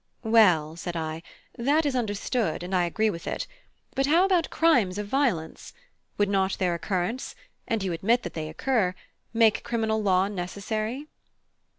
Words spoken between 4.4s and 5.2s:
crimes of